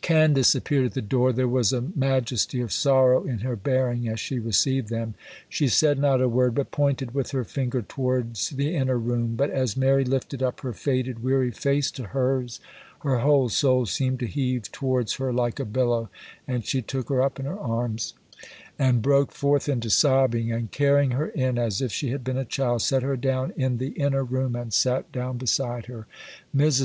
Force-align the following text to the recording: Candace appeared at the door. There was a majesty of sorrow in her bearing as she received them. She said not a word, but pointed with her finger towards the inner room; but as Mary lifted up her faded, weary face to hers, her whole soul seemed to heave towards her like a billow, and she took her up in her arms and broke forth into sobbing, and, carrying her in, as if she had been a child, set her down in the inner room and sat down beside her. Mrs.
Candace 0.00 0.54
appeared 0.54 0.86
at 0.86 0.94
the 0.94 1.02
door. 1.02 1.32
There 1.32 1.48
was 1.48 1.72
a 1.72 1.80
majesty 1.96 2.60
of 2.60 2.70
sorrow 2.70 3.24
in 3.24 3.38
her 3.40 3.56
bearing 3.56 4.06
as 4.08 4.20
she 4.20 4.38
received 4.38 4.90
them. 4.90 5.14
She 5.48 5.66
said 5.66 5.98
not 5.98 6.20
a 6.20 6.28
word, 6.28 6.54
but 6.54 6.70
pointed 6.70 7.12
with 7.14 7.32
her 7.32 7.42
finger 7.42 7.82
towards 7.82 8.50
the 8.50 8.76
inner 8.76 8.96
room; 8.96 9.34
but 9.34 9.50
as 9.50 9.76
Mary 9.76 10.04
lifted 10.04 10.40
up 10.40 10.60
her 10.60 10.72
faded, 10.72 11.24
weary 11.24 11.50
face 11.50 11.90
to 11.98 12.04
hers, 12.04 12.60
her 13.00 13.18
whole 13.18 13.48
soul 13.48 13.84
seemed 13.84 14.20
to 14.20 14.28
heave 14.28 14.70
towards 14.70 15.14
her 15.16 15.32
like 15.32 15.58
a 15.58 15.64
billow, 15.64 16.08
and 16.46 16.64
she 16.64 16.80
took 16.80 17.08
her 17.08 17.20
up 17.20 17.40
in 17.40 17.46
her 17.46 17.58
arms 17.58 18.14
and 18.78 19.02
broke 19.02 19.32
forth 19.32 19.68
into 19.68 19.90
sobbing, 19.90 20.52
and, 20.52 20.70
carrying 20.70 21.10
her 21.10 21.30
in, 21.30 21.58
as 21.58 21.80
if 21.82 21.90
she 21.90 22.10
had 22.10 22.22
been 22.22 22.38
a 22.38 22.44
child, 22.44 22.82
set 22.82 23.02
her 23.02 23.16
down 23.16 23.52
in 23.56 23.78
the 23.78 23.88
inner 23.98 24.22
room 24.22 24.54
and 24.54 24.72
sat 24.72 25.10
down 25.10 25.36
beside 25.38 25.86
her. 25.86 26.06
Mrs. 26.56 26.80